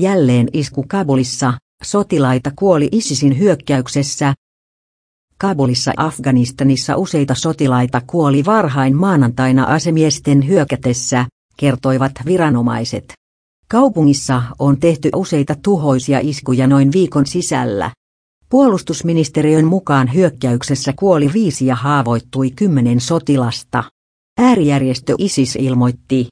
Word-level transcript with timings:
Jälleen 0.00 0.48
isku 0.52 0.84
Kabulissa, 0.88 1.52
sotilaita 1.82 2.50
kuoli 2.58 2.88
ISISin 2.92 3.38
hyökkäyksessä. 3.38 4.34
Kabulissa 5.38 5.92
Afganistanissa 5.96 6.96
useita 6.96 7.34
sotilaita 7.34 8.02
kuoli 8.06 8.44
varhain 8.44 8.96
maanantaina 8.96 9.64
asemiesten 9.64 10.46
hyökätessä, 10.46 11.24
kertoivat 11.56 12.12
viranomaiset. 12.26 13.12
Kaupungissa 13.68 14.42
on 14.58 14.80
tehty 14.80 15.10
useita 15.16 15.54
tuhoisia 15.62 16.18
iskuja 16.22 16.66
noin 16.66 16.92
viikon 16.92 17.26
sisällä. 17.26 17.90
Puolustusministeriön 18.48 19.64
mukaan 19.64 20.14
hyökkäyksessä 20.14 20.92
kuoli 20.98 21.30
viisi 21.32 21.66
ja 21.66 21.74
haavoittui 21.74 22.50
kymmenen 22.50 23.00
sotilasta. 23.00 23.84
Äärijärjestö 24.38 25.14
ISIS 25.18 25.56
ilmoitti, 25.56 26.28